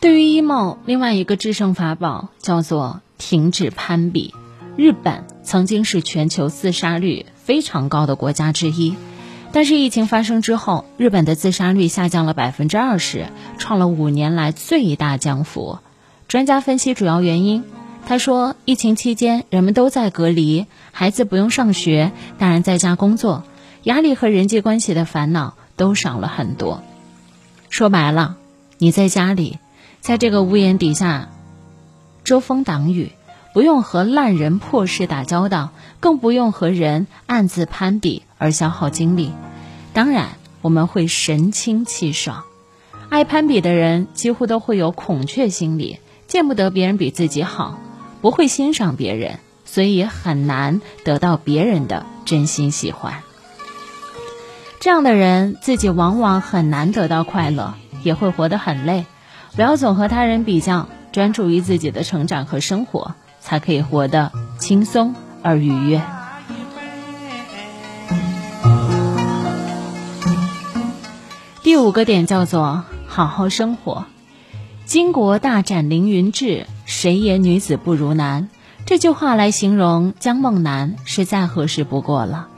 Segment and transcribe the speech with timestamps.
[0.00, 4.34] 对于衣帽另外一个制胜法宝叫做停止攀比。
[4.76, 8.96] 日本曾经是全球自杀率非常高的国家之一，
[9.52, 13.26] 但是疫情发生之后，日本的自杀率下降了百分之二十，
[13.58, 15.80] 创了五年来最大降幅。
[16.28, 17.64] 专家分析主要原因，
[18.06, 23.44] 他说，疫情期间人们都在隔离，孩子不用上学，大人在家工作，
[23.82, 26.82] 压力和人际关系的烦恼都少了很多。
[27.68, 28.36] 说白了，
[28.78, 29.58] 你在家里。
[30.00, 31.28] 在这个屋檐底下，
[32.24, 33.12] 遮风挡雨，
[33.52, 39.32] 不用和烂人破事打交道，更不用和人暗自攀比而消耗精力。
[39.92, 40.30] 当然，
[40.62, 42.44] 我们会神清气爽。
[43.10, 47.78] 爱攀比的人几乎都会有孔雀心理，见不得别人比自己好，
[48.22, 53.22] 不会欣赏别人，所以很难得到别人的真心喜欢。
[54.80, 59.04] 这样的人自己往往很难得到快乐，也会活得很累。
[59.56, 66.00] 不要总和他人比较，专注于自己的成长和生活，才可以活得轻松而愉悦。
[71.62, 74.06] 第五个点叫做好好生活。
[74.86, 78.48] 巾帼大展凌云志，谁言女子不如男？
[78.86, 82.48] 这句话来形容江梦楠是再合适不过了。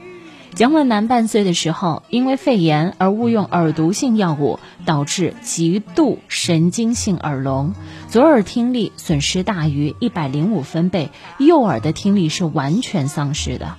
[0.55, 7.73] 蒋梦楠半岁的时候，因为肺炎而误用耳毒性药物，导致极度神经性耳聋，
[8.07, 13.77] 左耳听力损失大于一百零五分贝，右耳的听力是完全丧失的。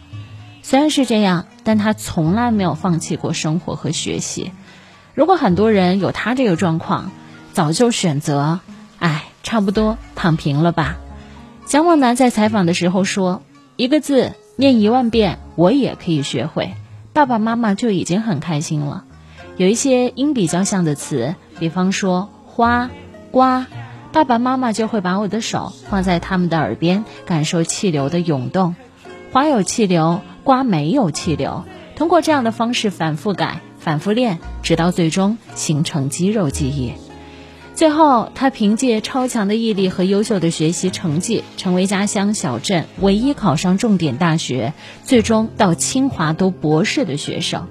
[0.62, 4.50] 虽然是这样，但他从来没有放弃过生活和学习。
[5.14, 7.12] 如果很多人有他这个状况，
[7.52, 8.58] 早就选择，
[8.98, 10.96] 哎，差不多躺平了吧。
[11.66, 13.42] 蒋梦楠在采访的时候说
[13.76, 16.74] ：“一个字。”念一万遍，我也可以学会。
[17.12, 19.04] 爸爸妈妈就已经很开心了。
[19.56, 22.90] 有一些音比较像的词，比方说花、
[23.30, 23.66] 瓜，
[24.12, 28.74] 爸爸妈妈就会把我的手放在他们的耳边，感受气流的涌动。
[29.32, 31.64] 花有气流，瓜没有气流。
[31.96, 36.92] 通过这样的方式反复改、反复练，直到最终形成肌肉记忆。
[37.74, 44.72] 最后，他凭借超强的毅力和优秀的学习成绩，成为家乡小镇唯一考上重点大学、
[45.04, 47.66] 最终到清华读博士的学生。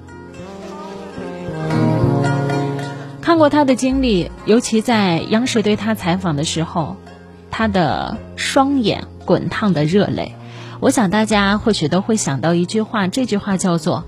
[3.22, 6.96] 看过他的经历，尤其在央视对他采访的时候，
[7.50, 10.34] 他的双眼滚烫的热泪。
[10.80, 14.04] 我想大家或许都会想到一句话，这句话叫做：“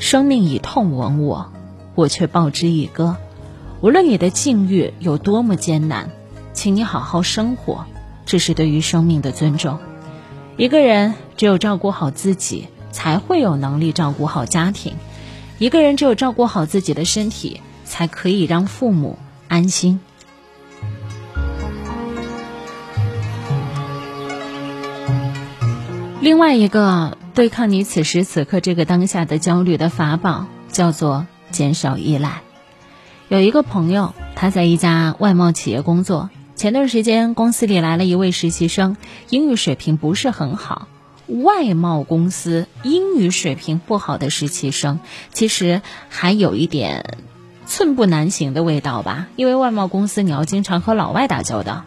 [0.00, 1.52] 生命以痛吻我，
[1.94, 3.16] 我却报之以歌。”
[3.80, 6.10] 无论你的境遇有多么艰难，
[6.52, 7.84] 请你好好生活，
[8.26, 9.78] 这是对于生命的尊重。
[10.56, 14.94] 一个人只有照顾好自己，才会有能力照顾好家庭；
[15.58, 20.00] 一个人只有照顾好自己的身体，才可以让父母安心。
[26.20, 32.42] 另外一个对抗你此时此刻这个当下的焦虑的法宝，叫做减少依赖。
[33.28, 36.30] 有一个朋友，他在一家外贸企业工作。
[36.56, 38.96] 前段时间，公司里来了一位实习生，
[39.28, 40.88] 英语水平不是很好。
[41.26, 44.98] 外贸公司英语水平不好的实习生，
[45.30, 47.18] 其实还有一点
[47.66, 49.28] 寸步难行的味道吧。
[49.36, 51.84] 因为外贸公司你要经常和老外打交道。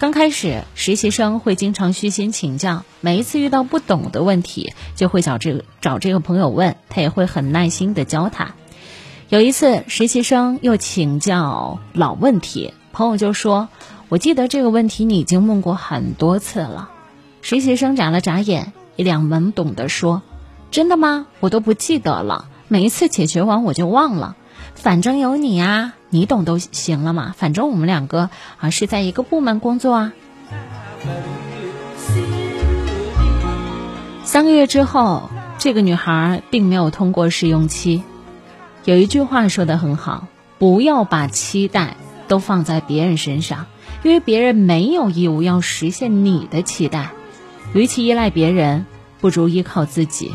[0.00, 8.56] 刚开始，实习生会经常虚心请教，每一次遇到不懂的问题，就会找这个找这个朋友问，他也会很耐心的教他。
[9.32, 13.70] 有一次，实习生又请教老问题，朋友就说
[14.10, 16.90] ：“我记得这个问题你已经问过很多次了。”
[17.40, 20.20] 实习生眨了眨眼，一脸懵懂的说
[20.70, 21.26] ：“真的吗？
[21.40, 24.36] 我都不记得了，每一次解决完我就忘了。
[24.74, 27.34] 反正有你呀，你懂都行了嘛。
[27.34, 28.28] 反正我们两个
[28.58, 30.12] 啊是在一个部门工作啊。”
[34.24, 38.02] 三个月之后，这个女孩并没有通过试用期。
[38.84, 40.26] 有一句话说的很好，
[40.58, 41.96] 不要把期待
[42.26, 43.66] 都放在别人身上，
[44.02, 47.10] 因为别人没有义务要实现你的期待。
[47.74, 48.84] 与其依赖别人，
[49.20, 50.32] 不如依靠自己。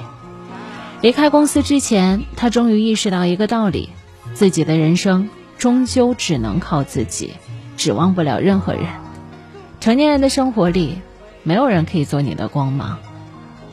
[1.01, 3.89] 离开公司之前，他终于意识到一个道理：
[4.33, 7.33] 自己的人生终究只能靠自己，
[7.75, 8.85] 指望不了任何人。
[9.81, 11.01] 成年人的生活里，
[11.43, 12.97] 没有人可以做你的光芒。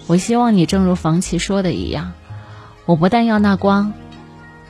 [0.09, 2.13] 我希望你正如房琪说的一样，
[2.87, 3.95] 我不但要那光。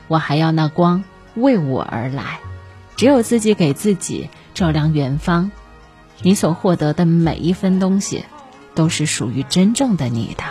[0.07, 1.03] 我还要那光
[1.35, 2.39] 为我而来，
[2.95, 5.51] 只有自己给自己照亮远方，
[6.21, 8.25] 你所获得的每一分东西，
[8.73, 10.43] 都是属于真正的你的。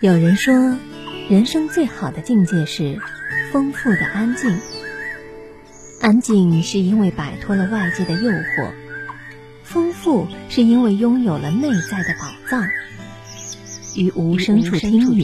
[0.00, 0.54] 有人说，
[1.28, 2.98] 人生最好的境界是
[3.52, 4.58] 丰富的安静。
[6.00, 8.70] 安静是因为摆脱了外界的诱惑，
[9.70, 12.66] 丰富是因为拥有了内在的宝藏。
[13.94, 15.22] 于无声处听雨，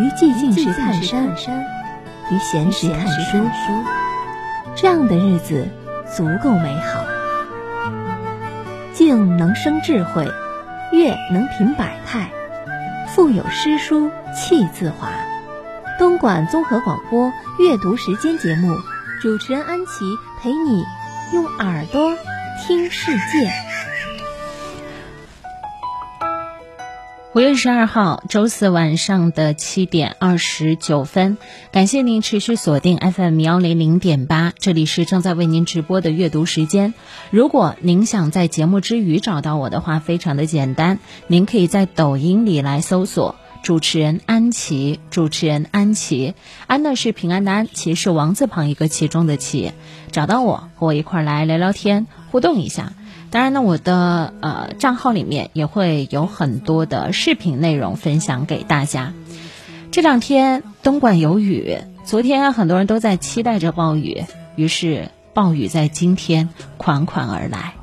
[0.00, 1.28] 于寂静时看山，
[2.28, 3.40] 于闲时看书，
[4.74, 5.68] 这样的日子
[6.12, 7.04] 足够美好。
[8.92, 10.24] 静能生智慧，
[10.90, 12.28] 乐能品百态，
[13.14, 15.12] 腹有诗书气自华。
[16.00, 18.76] 东莞综合广播阅读时间节目。
[19.22, 20.04] 主持人安琪
[20.42, 20.84] 陪你
[21.32, 22.12] 用耳朵
[22.64, 23.52] 听世界。
[27.34, 31.36] 五月十二号周四晚上的七点二十九分，
[31.70, 36.94] 感谢您持续锁定 FM 幺零零点八，这里是正在为您直播的阅读时间。
[37.30, 43.36] 如果您想在节目之余找到我的话，非常的简单，您可以在抖音里来搜索。
[43.62, 46.34] 主持人安琪，主持人安琪，
[46.68, 49.72] 安呢是平安的安，琪是王字旁一个其中的琪。
[50.12, 52.92] 找到我，和我一块来聊聊天，互动一下。
[53.30, 59.12] 当然呢，我的呃账号里面也会有很多的视频内容分享给大家。
[59.90, 64.24] 这两天东莞有雨，昨天很多人都在期待着暴雨，
[64.54, 67.74] 于是暴雨在今天款款而来。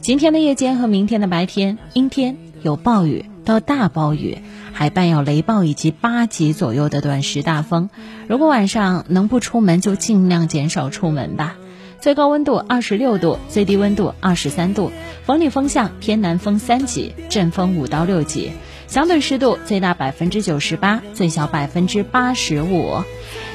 [0.00, 4.38] 今天的夜间和明天的白天，阴天有暴雨到大暴雨。
[4.72, 7.90] 还伴有雷暴以及八级左右的短时大风，
[8.28, 11.56] 如果晚上能不出门，就尽量减少出门吧。
[12.00, 14.90] 最高温度二十六度，最低温度二十三度，
[15.26, 18.52] 风力风向偏南风三级，阵风五到六级，
[18.86, 23.02] 相对湿度最大百分之九十八，最小百分之八十五。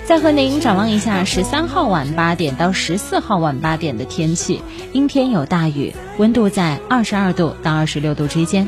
[0.06, 4.62] 再和您展望一下十三号晚八点到十四号晚八点的天气：
[4.94, 8.68] 阴天有大雨，温度在二十二度到二十六度之间。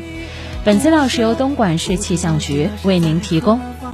[0.65, 3.61] 本资料是由东莞市气象局为您提供。